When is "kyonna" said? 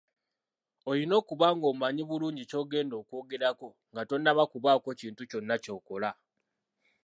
5.29-5.55